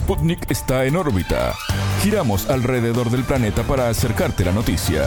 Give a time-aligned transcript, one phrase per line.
[0.00, 1.54] Sputnik está en órbita.
[2.02, 5.06] Giramos alrededor del planeta para acercarte la noticia.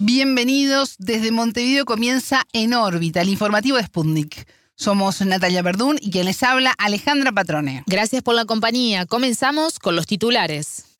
[0.00, 4.48] Bienvenidos, desde Montevideo comienza En órbita, el informativo de Sputnik.
[4.74, 7.84] Somos Natalia Verdún y quien les habla, Alejandra Patrone.
[7.86, 9.06] Gracias por la compañía.
[9.06, 10.96] Comenzamos con los titulares.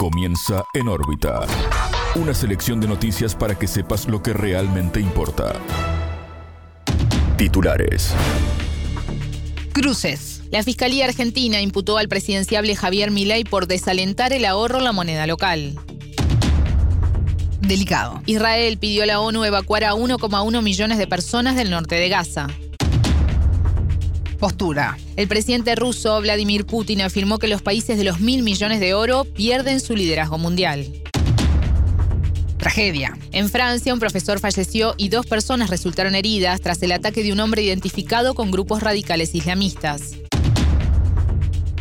[0.00, 1.46] Comienza En órbita.
[2.16, 5.52] Una selección de noticias para que sepas lo que realmente importa.
[7.36, 8.12] Titulares.
[9.72, 10.39] Cruces.
[10.50, 15.24] La Fiscalía Argentina imputó al presidenciable Javier Milei por desalentar el ahorro en la moneda
[15.28, 15.76] local.
[17.60, 18.20] Delicado.
[18.26, 22.48] Israel pidió a la ONU evacuar a 1,1 millones de personas del norte de Gaza.
[24.40, 24.98] Postura.
[25.14, 29.24] El presidente ruso Vladimir Putin afirmó que los países de los mil millones de oro
[29.24, 30.84] pierden su liderazgo mundial.
[32.56, 33.16] Tragedia.
[33.30, 37.38] En Francia, un profesor falleció y dos personas resultaron heridas tras el ataque de un
[37.38, 40.16] hombre identificado con grupos radicales islamistas.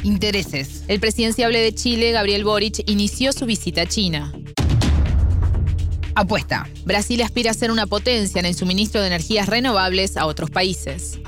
[0.03, 0.83] Intereses.
[0.87, 4.31] El presidenciable de Chile, Gabriel Boric, inició su visita a China.
[6.15, 6.67] Apuesta.
[6.85, 11.19] Brasil aspira a ser una potencia en el suministro de energías renovables a otros países.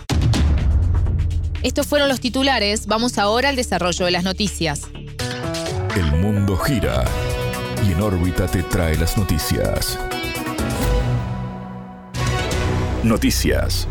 [1.64, 2.88] Estos fueron los titulares.
[2.88, 4.82] Vamos ahora al desarrollo de las noticias.
[5.96, 7.06] El mundo gira
[7.88, 10.00] y en órbita te trae las noticias.
[13.04, 13.88] Noticias.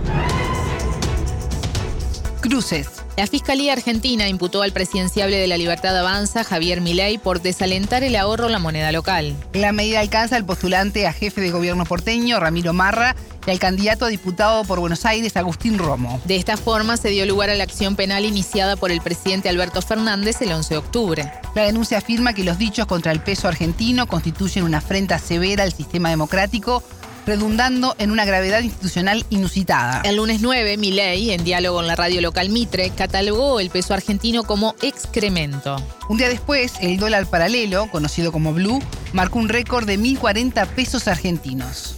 [2.40, 2.99] Cruces.
[3.20, 8.16] La Fiscalía Argentina imputó al presidenciable de la Libertad Avanza, Javier Milei, por desalentar el
[8.16, 9.36] ahorro en la moneda local.
[9.52, 13.14] La medida alcanza al postulante a jefe de gobierno porteño, Ramiro Marra,
[13.46, 16.18] y al candidato a diputado por Buenos Aires, Agustín Romo.
[16.24, 19.82] De esta forma se dio lugar a la acción penal iniciada por el presidente Alberto
[19.82, 21.32] Fernández el 11 de octubre.
[21.54, 25.74] La denuncia afirma que los dichos contra el peso argentino constituyen una afrenta severa al
[25.74, 26.82] sistema democrático
[27.26, 30.02] redundando en una gravedad institucional inusitada.
[30.04, 34.44] El lunes 9, Milei, en diálogo en la radio local Mitre, catalogó el peso argentino
[34.44, 35.76] como excremento.
[36.08, 38.82] Un día después, el dólar paralelo, conocido como Blue,
[39.12, 41.96] marcó un récord de 1.040 pesos argentinos.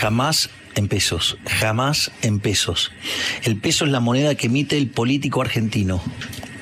[0.00, 2.92] Jamás en pesos, jamás en pesos.
[3.42, 6.00] El peso es la moneda que emite el político argentino.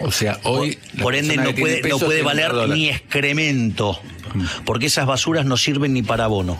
[0.00, 0.78] O sea, hoy.
[0.94, 4.00] Por, por ende, no puede, no puede valer ni excremento,
[4.64, 6.58] porque esas basuras no sirven ni para abono.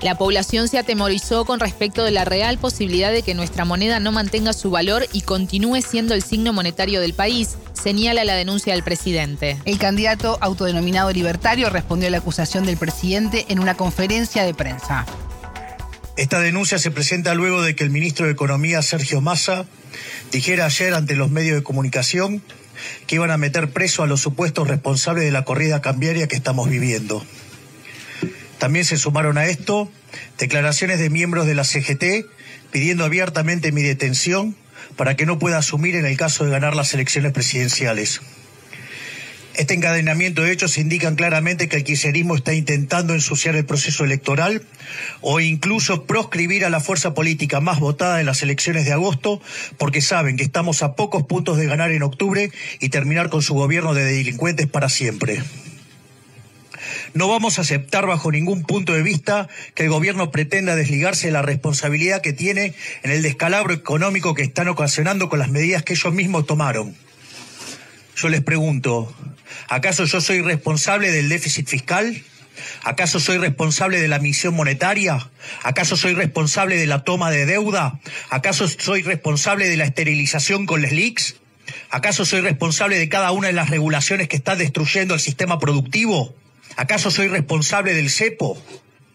[0.00, 4.12] La población se atemorizó con respecto de la real posibilidad de que nuestra moneda no
[4.12, 8.84] mantenga su valor y continúe siendo el signo monetario del país, señala la denuncia del
[8.84, 9.58] presidente.
[9.64, 15.04] El candidato autodenominado libertario respondió a la acusación del presidente en una conferencia de prensa.
[16.16, 19.66] Esta denuncia se presenta luego de que el ministro de Economía, Sergio Massa,
[20.30, 22.42] dijera ayer ante los medios de comunicación
[23.08, 26.68] que iban a meter preso a los supuestos responsables de la corrida cambiaria que estamos
[26.68, 27.24] viviendo.
[28.58, 29.90] También se sumaron a esto
[30.38, 32.26] declaraciones de miembros de la CGT
[32.70, 34.56] pidiendo abiertamente mi detención
[34.96, 38.20] para que no pueda asumir en el caso de ganar las elecciones presidenciales.
[39.54, 44.62] Este encadenamiento de hechos indican claramente que el kirchnerismo está intentando ensuciar el proceso electoral
[45.20, 49.42] o incluso proscribir a la fuerza política más votada en las elecciones de agosto
[49.76, 53.54] porque saben que estamos a pocos puntos de ganar en octubre y terminar con su
[53.54, 55.42] gobierno de delincuentes para siempre.
[57.14, 61.32] No vamos a aceptar bajo ningún punto de vista que el gobierno pretenda desligarse de
[61.32, 65.94] la responsabilidad que tiene en el descalabro económico que están ocasionando con las medidas que
[65.94, 66.94] ellos mismos tomaron.
[68.16, 69.12] Yo les pregunto,
[69.68, 72.22] ¿acaso yo soy responsable del déficit fiscal?
[72.82, 75.30] ¿Acaso soy responsable de la misión monetaria?
[75.62, 78.00] ¿Acaso soy responsable de la toma de deuda?
[78.30, 81.36] ¿Acaso soy responsable de la esterilización con les leaks?
[81.90, 86.34] ¿Acaso soy responsable de cada una de las regulaciones que está destruyendo el sistema productivo?
[86.78, 88.56] ¿Acaso soy responsable del cepo?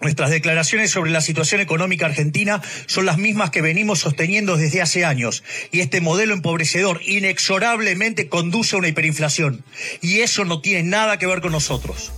[0.01, 5.06] Nuestras declaraciones sobre la situación económica argentina son las mismas que venimos sosteniendo desde hace
[5.06, 5.46] años.
[5.72, 9.63] Y este modelo empobrecedor inexorablemente conduce a una hiperinflación.
[10.01, 12.12] Y eso no tiene nada que ver con nosotros.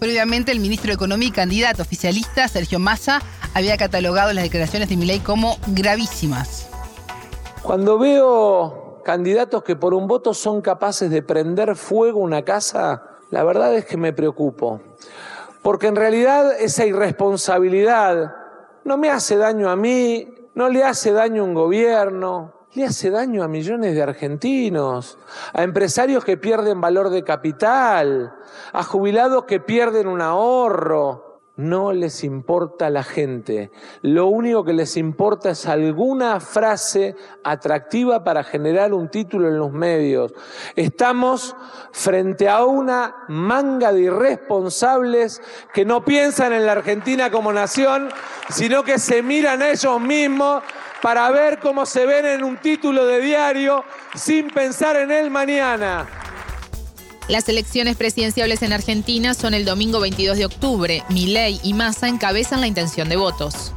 [0.00, 3.22] Previamente, el ministro de Economía y candidato oficialista, Sergio Massa,
[3.54, 6.68] había catalogado las declaraciones de Milei como gravísimas.
[7.62, 13.44] Cuando veo candidatos que por un voto son capaces de prender fuego una casa, la
[13.44, 14.80] verdad es que me preocupo,
[15.62, 18.34] porque en realidad esa irresponsabilidad
[18.84, 23.10] no me hace daño a mí, no le hace daño a un gobierno, le hace
[23.10, 25.18] daño a millones de argentinos,
[25.52, 28.34] a empresarios que pierden valor de capital,
[28.72, 31.29] a jubilados que pierden un ahorro,
[31.60, 33.70] no les importa la gente.
[34.02, 37.14] Lo único que les importa es alguna frase
[37.44, 40.32] atractiva para generar un título en los medios.
[40.74, 41.54] Estamos
[41.92, 45.42] frente a una manga de irresponsables
[45.74, 48.08] que no piensan en la Argentina como nación,
[48.48, 50.62] sino que se miran a ellos mismos
[51.02, 53.84] para ver cómo se ven en un título de diario
[54.14, 56.29] sin pensar en el mañana.
[57.30, 61.04] Las elecciones presidenciales en Argentina son el domingo 22 de octubre.
[61.10, 63.72] Milei y Massa encabezan la intención de votos.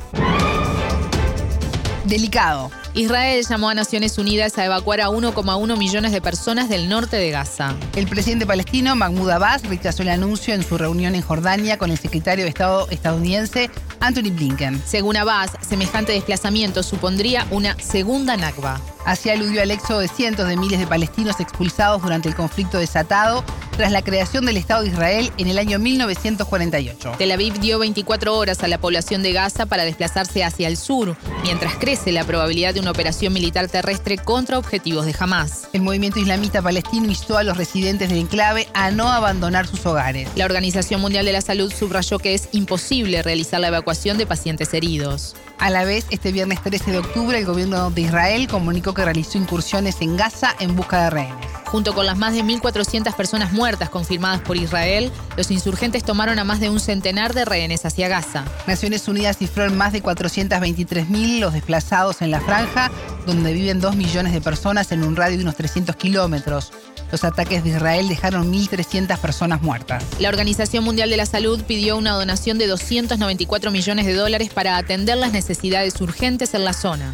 [2.03, 2.71] Delicado.
[2.95, 7.31] Israel llamó a Naciones Unidas a evacuar a 1,1 millones de personas del norte de
[7.31, 7.75] Gaza.
[7.95, 11.97] El presidente palestino Mahmoud Abbas rechazó el anuncio en su reunión en Jordania con el
[11.97, 14.79] secretario de Estado estadounidense Anthony Blinken.
[14.85, 18.79] Según Abbas, semejante desplazamiento supondría una segunda Nakba.
[19.05, 23.43] Así aludió al éxodo de cientos de miles de palestinos expulsados durante el conflicto desatado
[23.75, 27.13] tras la creación del Estado de Israel en el año 1948.
[27.17, 31.17] Tel Aviv dio 24 horas a la población de Gaza para desplazarse hacia el sur,
[31.43, 35.67] mientras crece la probabilidad de una operación militar terrestre contra objetivos de Hamas.
[35.73, 40.29] El movimiento islamista palestino instó a los residentes del enclave a no abandonar sus hogares.
[40.35, 44.73] La Organización Mundial de la Salud subrayó que es imposible realizar la evacuación de pacientes
[44.73, 45.35] heridos.
[45.63, 49.37] A la vez, este viernes 13 de octubre, el gobierno de Israel comunicó que realizó
[49.37, 51.47] incursiones en Gaza en busca de rehenes.
[51.67, 56.43] Junto con las más de 1.400 personas muertas confirmadas por Israel, los insurgentes tomaron a
[56.43, 58.43] más de un centenar de rehenes hacia Gaza.
[58.67, 62.91] Naciones Unidas cifró en más de 423.000 los desplazados en la franja,
[63.25, 66.73] donde viven 2 millones de personas en un radio de unos 300 kilómetros.
[67.13, 70.03] Los ataques de Israel dejaron 1.300 personas muertas.
[70.17, 74.77] La Organización Mundial de la Salud pidió una donación de 294 millones de dólares para
[74.77, 77.13] atender las necesidades urgentes en la zona.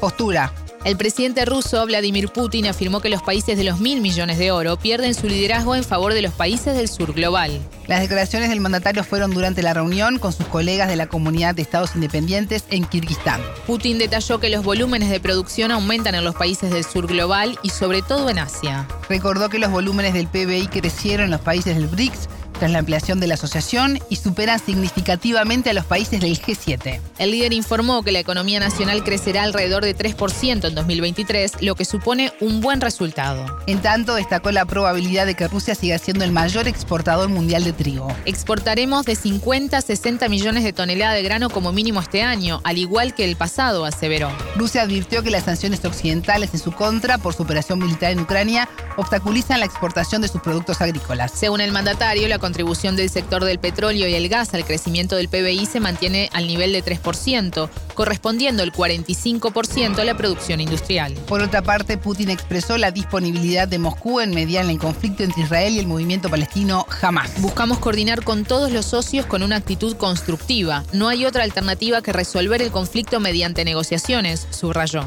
[0.00, 0.54] Postura.
[0.84, 4.78] El presidente ruso Vladimir Putin afirmó que los países de los mil millones de oro
[4.78, 7.60] pierden su liderazgo en favor de los países del sur global.
[7.88, 11.62] Las declaraciones del mandatario fueron durante la reunión con sus colegas de la comunidad de
[11.62, 13.40] estados independientes en Kirguistán.
[13.66, 17.70] Putin detalló que los volúmenes de producción aumentan en los países del sur global y
[17.70, 18.86] sobre todo en Asia.
[19.08, 23.20] Recordó que los volúmenes del PBI crecieron en los países del BRICS tras la ampliación
[23.20, 27.00] de la asociación y superan significativamente a los países del G7.
[27.18, 31.84] El líder informó que la economía nacional crecerá alrededor de 3% en 2023, lo que
[31.84, 33.58] supone un buen resultado.
[33.66, 37.72] En tanto, destacó la probabilidad de que Rusia siga siendo el mayor exportador mundial de
[37.72, 38.08] trigo.
[38.24, 42.78] Exportaremos de 50 a 60 millones de toneladas de grano como mínimo este año, al
[42.78, 44.30] igual que el pasado, aseveró.
[44.56, 48.68] Rusia advirtió que las sanciones occidentales en su contra por su operación militar en Ucrania
[48.96, 51.32] obstaculizan la exportación de sus productos agrícolas.
[51.32, 55.28] Según el mandatario, la contribución del sector del petróleo y el gas al crecimiento del
[55.28, 61.12] PBI se mantiene al nivel de 3%, correspondiendo el 45% a la producción industrial.
[61.26, 65.42] Por otra parte, Putin expresó la disponibilidad de Moscú en mediar en el conflicto entre
[65.42, 67.38] Israel y el movimiento palestino Hamas.
[67.42, 70.84] Buscamos coordinar con todos los socios con una actitud constructiva.
[70.94, 75.06] No hay otra alternativa que resolver el conflicto mediante negociaciones, subrayó.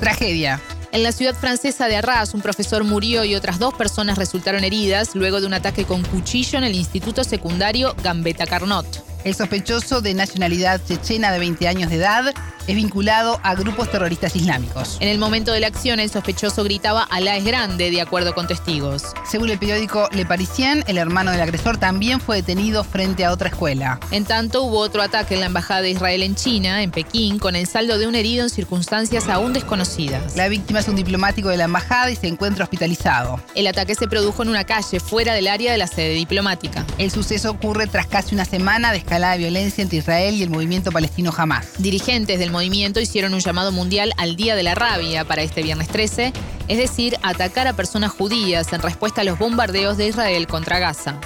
[0.00, 0.62] Tragedia.
[0.92, 5.14] En la ciudad francesa de Arras, un profesor murió y otras dos personas resultaron heridas
[5.14, 9.04] luego de un ataque con cuchillo en el instituto secundario Gambetta Carnot.
[9.22, 12.34] El sospechoso de nacionalidad chechena de 20 años de edad
[12.70, 14.96] es vinculado a grupos terroristas islámicos.
[15.00, 18.46] En el momento de la acción, el sospechoso gritaba Alá es grande, de acuerdo con
[18.46, 19.02] testigos.
[19.28, 23.48] Según el periódico Le Parisien, el hermano del agresor también fue detenido frente a otra
[23.48, 23.98] escuela.
[24.12, 27.56] En tanto, hubo otro ataque en la embajada de Israel en China, en Pekín, con
[27.56, 30.36] el saldo de un herido en circunstancias aún desconocidas.
[30.36, 33.40] La víctima es un diplomático de la embajada y se encuentra hospitalizado.
[33.56, 36.84] El ataque se produjo en una calle fuera del área de la sede diplomática.
[36.98, 40.50] El suceso ocurre tras casi una semana de escalada de violencia entre Israel y el
[40.50, 41.66] movimiento palestino Hamas.
[41.78, 45.88] Dirigentes del movimiento hicieron un llamado mundial al Día de la Rabia para este viernes
[45.88, 46.30] 13,
[46.68, 51.18] es decir, atacar a personas judías en respuesta a los bombardeos de Israel contra Gaza.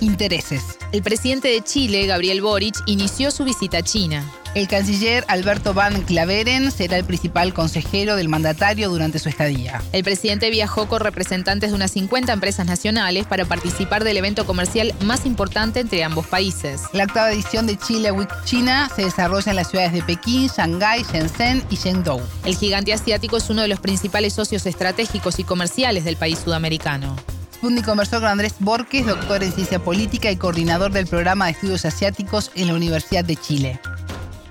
[0.00, 0.78] Intereses.
[0.92, 4.24] El presidente de Chile, Gabriel Boric, inició su visita a China.
[4.56, 9.82] El canciller Alberto Van Claveren será el principal consejero del mandatario durante su estadía.
[9.92, 14.94] El presidente viajó con representantes de unas 50 empresas nacionales para participar del evento comercial
[15.02, 16.80] más importante entre ambos países.
[16.94, 21.02] La octava edición de Chile Week China se desarrolla en las ciudades de Pekín, Shanghái,
[21.02, 22.22] Shenzhen y Chengdu.
[22.46, 27.14] El gigante asiático es uno de los principales socios estratégicos y comerciales del país sudamericano.
[27.52, 31.84] Sputnik conversó con Andrés Borges, doctor en ciencia política y coordinador del programa de estudios
[31.84, 33.80] asiáticos en la Universidad de Chile.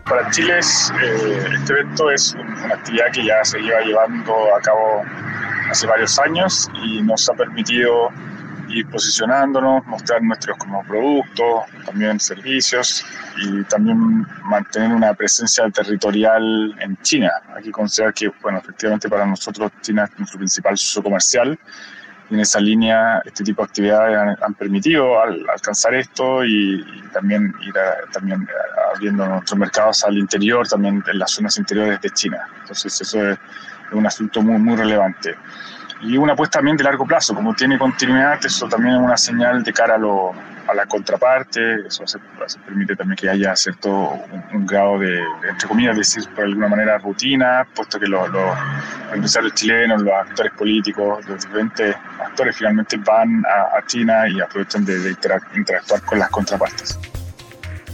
[0.06, 5.04] Para Chile eh, este evento es una actividad que ya se lleva llevando a cabo
[5.72, 8.10] hace varios años y nos ha permitido
[8.70, 13.04] ir posicionándonos, mostrar nuestros como productos, también servicios
[13.38, 17.32] y también mantener una presencia territorial en China.
[17.56, 17.72] Hay que
[18.14, 21.58] que, bueno, efectivamente para nosotros China es nuestro principal socio comercial
[22.30, 27.54] en esa línea este tipo de actividades han, permitido al, alcanzar esto y, y también
[27.62, 28.48] ir a, también
[28.94, 32.48] abriendo nuestros mercados al interior, también en las zonas interiores de China.
[32.62, 33.38] Entonces eso es
[33.92, 35.36] un asunto muy, muy relevante.
[36.02, 39.64] Y una apuesta también de largo plazo, como tiene continuidad, eso también es una señal
[39.64, 40.34] de cara a, lo,
[40.68, 42.04] a la contraparte, eso
[42.66, 43.90] permite también que haya cierto
[44.54, 48.28] un, grado de, entre comillas, decir por alguna manera rutina, puesto que los,
[49.14, 55.16] empresarios chilenos, los actores políticos, los diferentes actores finalmente van a, China y aprovechan de
[55.54, 57.00] interactuar con las contrapartes.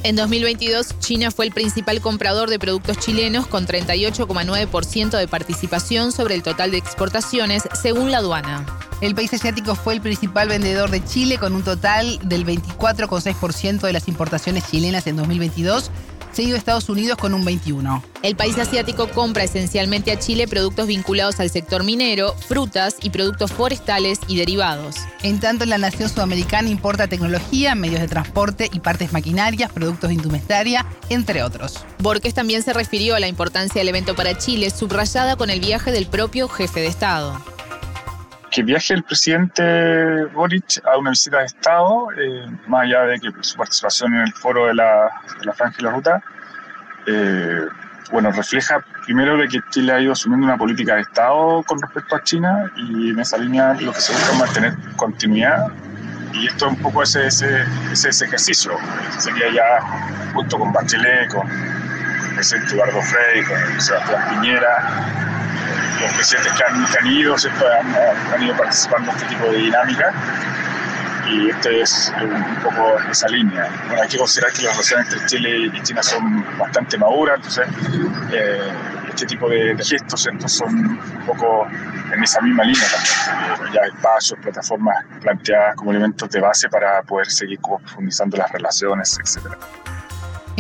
[0.04, 6.34] En 2022, China fue el principal comprador de productos chilenos con 38,9% de participación sobre
[6.34, 8.66] el total de exportaciones, según la aduana.
[9.02, 13.94] El país asiático fue el principal vendedor de Chile con un total del 24,6% de
[13.94, 15.92] las importaciones chilenas en 2022
[16.34, 18.04] seguido Estados Unidos con un 21.
[18.24, 23.52] El país asiático compra esencialmente a Chile productos vinculados al sector minero, frutas y productos
[23.52, 24.96] forestales y derivados.
[25.24, 30.16] En tanto, la nación sudamericana importa tecnología, medios de transporte y partes maquinarias, productos de
[30.16, 31.84] indumentaria, entre otros.
[32.00, 35.92] Borges también se refirió a la importancia del evento para Chile, subrayada con el viaje
[35.92, 37.42] del propio jefe de Estado
[38.52, 43.32] que viaje el presidente Boric a una visita de Estado, eh, más allá de que
[43.40, 46.24] su participación en el foro de la, de la Franja y la Ruta,
[47.08, 47.62] eh,
[48.12, 52.16] bueno, refleja primero de que Chile ha ido asumiendo una política de Estado con respecto
[52.16, 55.68] a China y en esa línea lo que se busca es mantener continuidad
[56.34, 58.74] y esto es un poco ese, ese, ese, ejercicio.
[59.18, 65.31] Sería ya junto con Bachelet, con el Eduardo Frey, con Sebastián Piñera,
[66.02, 67.36] los presidentes que han, ido,
[68.34, 70.14] Han, ido participando en este tipo de dinámica
[71.30, 73.70] y este es un, poco esa línea.
[73.88, 77.68] Bueno, hay que considerar que las relaciones entre Chile y China son bastante maduras, entonces
[78.34, 78.72] eh,
[79.10, 81.68] este tipo de, gestos son un poco
[82.12, 83.74] en esa misma línea también.
[83.74, 89.58] Ya espacios, plataformas planteadas como elementos de base para poder seguir profundizando las relaciones, etcétera.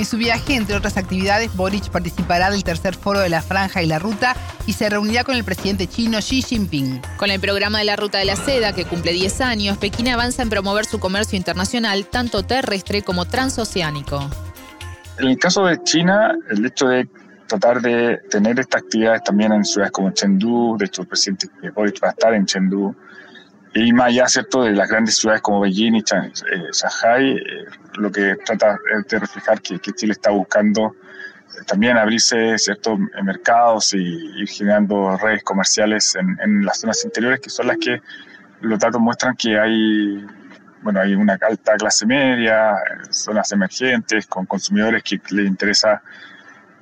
[0.01, 3.85] En su viaje, entre otras actividades, Boric participará del tercer foro de la Franja y
[3.85, 6.99] la Ruta y se reunirá con el presidente chino Xi Jinping.
[7.17, 10.41] Con el programa de la Ruta de la Seda, que cumple 10 años, Pekín avanza
[10.41, 14.27] en promover su comercio internacional, tanto terrestre como transoceánico.
[15.19, 17.07] En el caso de China, el hecho de
[17.45, 22.03] tratar de tener estas actividades también en ciudades como Chengdu, de hecho el presidente Boric
[22.03, 22.95] va a estar en Chengdu,
[23.73, 24.63] y más allá ¿cierto?
[24.63, 29.61] de las grandes ciudades como Beijing y eh, Shanghai, eh, lo que trata de reflejar
[29.61, 30.95] que, que Chile está buscando
[31.53, 37.39] eh, también abrirse ciertos mercados y ir generando redes comerciales en, en, las zonas interiores,
[37.39, 38.01] que son las que
[38.59, 40.25] los datos muestran que hay,
[40.81, 42.75] bueno, hay una alta clase media,
[43.09, 46.01] zonas emergentes, con consumidores que les interesa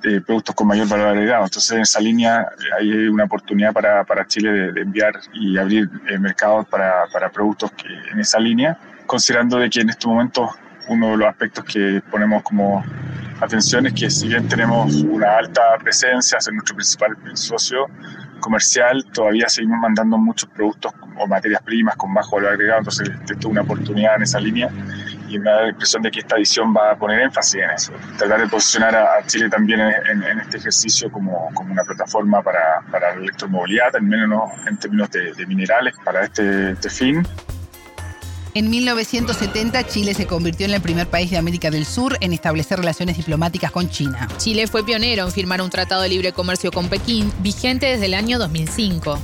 [0.02, 1.44] de productos con mayor valor agregado.
[1.44, 5.88] Entonces, en esa línea eh, hay una oportunidad para, para Chile de, enviar y abrir
[6.08, 10.50] eh, mercados para, para, productos que, en esa línea, considerando de que en este momento
[10.88, 12.84] uno de los aspectos que ponemos como
[13.40, 17.86] atención es que si bien tenemos una alta presencia en nuestro principal socio
[18.40, 23.34] comercial, todavía seguimos mandando muchos productos o materias primas con bajo valor agregado, entonces esto
[23.38, 24.70] es una oportunidad en esa línea
[25.30, 27.92] y me da la impresión de que esta edición va a poner énfasis en eso,
[28.18, 33.14] tratar de posicionar a, Chile también en, este ejercicio como, como una plataforma para, para,
[33.14, 37.26] la electromovilidad, al menos en términos de, minerales para este, este fin.
[38.54, 42.78] En 1970, Chile se convirtió en el primer país de América del Sur en establecer
[42.78, 44.26] relaciones diplomáticas con China.
[44.38, 48.14] Chile fue pionero en firmar un tratado de libre comercio con Pekín, vigente desde el
[48.14, 49.18] año 2005.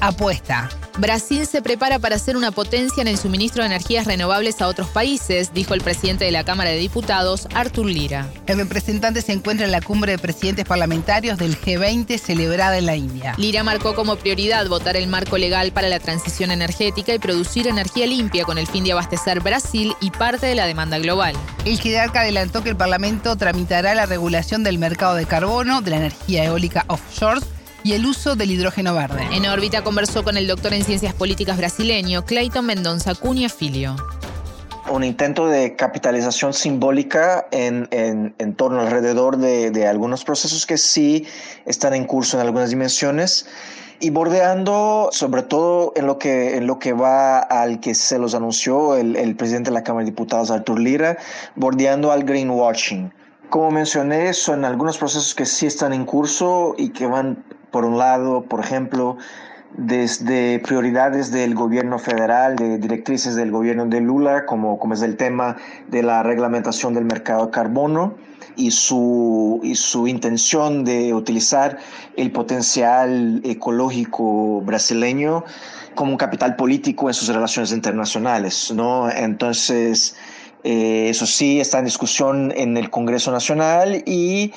[0.00, 0.68] Apuesta.
[0.96, 4.88] Brasil se prepara para ser una potencia en el suministro de energías renovables a otros
[4.88, 8.28] países, dijo el presidente de la Cámara de Diputados, Artur Lira.
[8.46, 12.94] El representante se encuentra en la cumbre de presidentes parlamentarios del G20 celebrada en la
[12.94, 13.34] India.
[13.38, 18.06] Lira marcó como prioridad votar el marco legal para la transición energética y producir energía
[18.06, 21.34] limpia con el fin de abastecer Brasil y parte de la demanda global.
[21.64, 25.96] El jerarca adelantó que el Parlamento tramitará la regulación del mercado de carbono, de la
[25.96, 27.40] energía eólica offshore
[27.84, 29.22] y el uso del hidrógeno verde.
[29.32, 33.94] En órbita conversó con el doctor en ciencias políticas brasileño Clayton Mendonça Cunha Filio
[34.90, 37.88] un intento de capitalización simbólica en,
[38.56, 41.26] torno alrededor de, algunos procesos que sí
[41.64, 43.46] están en curso en algunas dimensiones
[44.00, 48.34] y bordeando sobre todo en lo que, en lo que va al que se los
[48.34, 51.16] anunció el, el presidente de la Cámara de Diputados, Artur Lira,
[51.54, 53.12] bordeando al greenwashing.
[53.48, 57.98] Como mencioné, son algunos procesos que sí están en curso y que van por un
[57.98, 59.16] lado, por ejemplo,
[59.76, 65.16] desde prioridades del gobierno federal, de directrices del gobierno de Lula, como, como es el
[65.16, 65.56] tema
[65.88, 68.14] de la reglamentación del mercado de carbono
[68.54, 71.78] y su, y su intención de utilizar
[72.16, 75.42] el potencial ecológico brasileño
[75.96, 78.72] como un capital político en sus relaciones internacionales.
[78.72, 79.10] ¿no?
[79.10, 80.14] Entonces,
[80.62, 84.52] eh, eso sí está en discusión en el Congreso Nacional y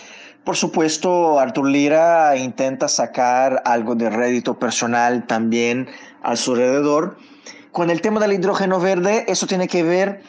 [0.48, 5.90] Por supuesto, Artur Lira intenta sacar algo de rédito personal también
[6.24, 7.18] a su alrededor.
[7.74, 10.24] Con el tema del hidrógeno verde, eso tiene que ver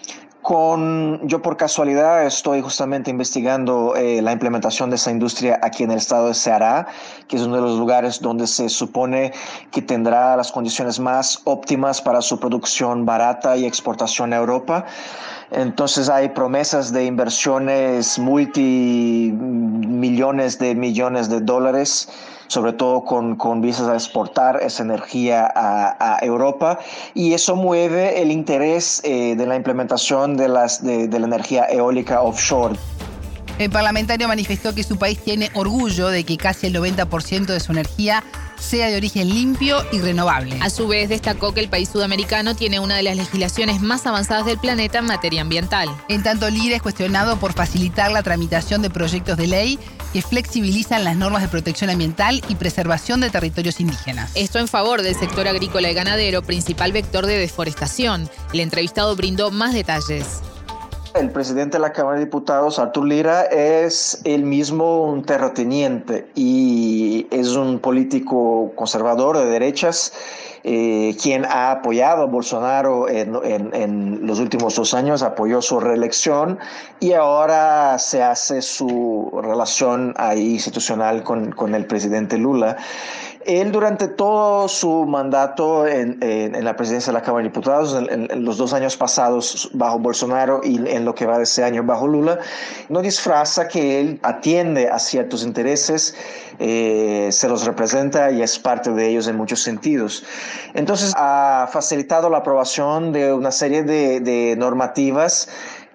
[0.48, 5.90] con, yo por casualidad estoy justamente investigando eh, la implementación de esa industria aquí en
[5.90, 6.86] el estado de Ceará,
[7.28, 9.34] que es uno de los lugares donde se supone
[9.70, 14.86] que tendrá las condiciones más óptimas para su producción barata y exportación a Europa.
[15.50, 22.08] Entonces hay promesas de inversiones multimillones de millones de dólares
[22.48, 26.80] sobre todo con, con visas a exportar esa energía a, Europa,
[27.14, 31.66] y eso mueve el interés eh, de la implementación de, las, de, de la energía
[31.66, 32.76] eólica offshore.
[33.58, 37.72] El parlamentario manifestó que su país tiene orgullo de que casi el 90% de su
[37.72, 38.22] energía
[38.58, 40.58] sea de origen limpio y renovable.
[40.60, 44.46] A su vez, destacó que el país sudamericano tiene una de las legislaciones más avanzadas
[44.46, 45.88] del planeta en materia ambiental.
[46.08, 49.78] En tanto, Lira es cuestionado por facilitar la tramitación de proyectos de ley
[50.12, 54.30] que flexibilizan las normas de protección ambiental y preservación de territorios indígenas.
[54.34, 58.28] Esto en favor del sector agrícola y ganadero, principal vector de deforestación.
[58.52, 60.40] El entrevistado brindó más detalles.
[61.18, 67.26] El presidente de la Cámara de Diputados, Artur Lira, es el mismo un terrateniente y
[67.32, 70.12] es un político conservador de derechas,
[70.62, 76.60] eh, quien ha apoyado a Bolsonaro en, los últimos dos años, apoyó su reelección
[77.00, 82.76] y ahora se hace su relación ahí institucional con, con el presidente Lula.
[83.48, 86.18] Él durante todo su mandato en,
[86.62, 90.76] la presidencia de la Cámara de Diputados, en, los dos años pasados bajo Bolsonaro y
[90.86, 92.40] en lo que va de ese año bajo Lula,
[92.90, 96.14] no disfraza que él atiende a ciertos intereses,
[96.58, 100.24] eh, se los representa y es parte de ellos en muchos sentidos.
[100.74, 105.48] Entonces ha facilitado la aprobación de una serie de normativas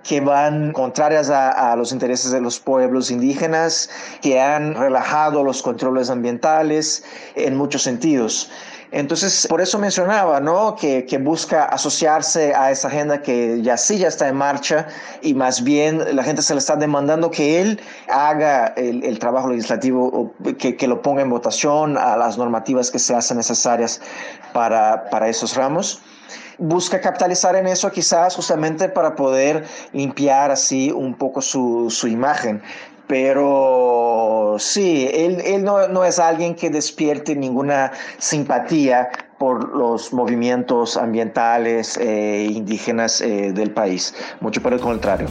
[0.03, 3.89] que van contrarias a, los intereses de los pueblos indígenas,
[4.21, 7.03] que han relajado los controles ambientales
[7.35, 8.51] en muchos sentidos.
[8.91, 10.75] Entonces, por eso mencionaba, ¿no?
[10.75, 14.87] Que, busca asociarse a esa agenda que ya sí ya está en marcha
[15.21, 20.33] y más bien la gente se le está demandando que él haga el, trabajo legislativo,
[20.59, 23.99] que, que, lo ponga en votación a las normativas que se hacen necesarias
[24.53, 26.01] para, para esos ramos
[26.57, 32.61] busca capitalizar en eso quizás justamente para poder limpiar así un poco su, su imagen.
[33.07, 40.95] Pero sí, él, él no, no, es alguien que despierte ninguna simpatía por los movimientos
[40.95, 45.27] ambientales e indígenas eh, del país, mucho por el contrario.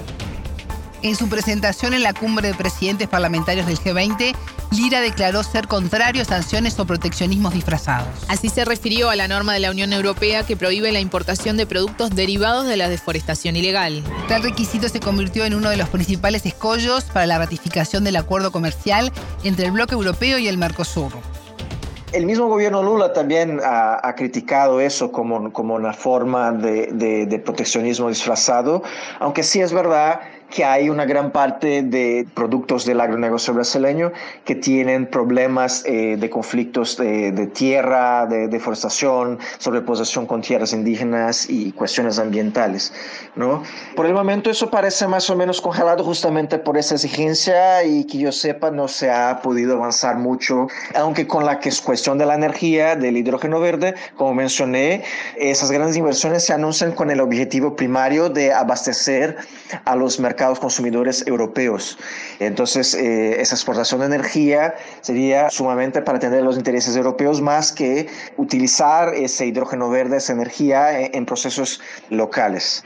[1.02, 4.34] En su presentación en la cumbre de presidentes parlamentarios del G20,
[4.72, 8.08] Lira declaró ser contrario a sanciones o proteccionismos disfrazados.
[8.28, 11.66] Así se refirió a la norma de la Unión Europea que prohíbe la importación de
[11.66, 14.02] productos derivados de la deforestación ilegal.
[14.28, 18.50] Tal requisito se convirtió en uno de los principales escollos para la ratificación del acuerdo
[18.50, 19.12] comercial
[19.44, 21.12] entre el bloque europeo y el Mercosur.
[22.12, 28.08] El mismo gobierno Lula también ha, criticado eso como, como una forma de, de proteccionismo
[28.08, 28.82] disfrazado,
[29.18, 30.20] aunque sí es verdad
[30.52, 34.12] que hay una gran parte de productos del agronegocio brasileño
[34.44, 41.72] que tienen problemas eh, de conflictos de, tierra, de deforestación, sobreposición con tierras indígenas y
[41.72, 42.92] cuestiones ambientales.
[43.34, 43.62] ¿no?
[43.96, 48.18] Por el momento eso parece más o menos congelado justamente por esa exigencia y que
[48.18, 52.26] yo sepa no se ha podido avanzar mucho, aunque con la que es cuestión de
[52.26, 55.02] la energía, del hidrógeno verde, como mencioné,
[55.38, 59.38] esas grandes inversiones se anuncian con el objetivo primario de abastecer
[59.86, 61.98] a los mercados consumidores europeos.
[62.38, 68.08] Entonces, eh, esa exportación de energía sería sumamente para atender los intereses europeos más que
[68.36, 72.84] utilizar ese hidrógeno verde, esa energía en, procesos locales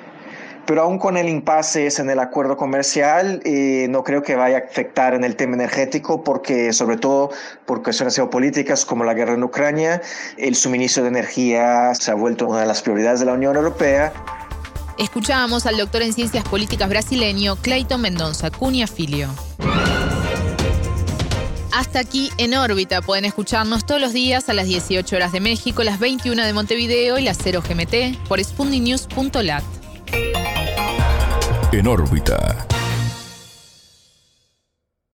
[0.66, 4.60] pero aún con el impasse en el acuerdo comercial, eh, no creo que vaya a
[4.62, 7.30] afectar en el tema energético, porque sobre todo
[7.66, 10.02] por cuestiones geopolíticas como la guerra en Ucrania,
[10.36, 14.12] el suministro de energía se ha vuelto una de las prioridades de la Unión Europea.
[14.98, 19.28] Escuchábamos al doctor en Ciencias Políticas brasileño Clayton Mendonça, Cunha Filio.
[21.72, 23.02] Hasta aquí en órbita.
[23.02, 27.18] Pueden escucharnos todos los días a las 18 horas de México, las 21 de Montevideo
[27.18, 29.62] y las 0 GMT por spundinews.lat.
[31.72, 32.66] En órbita.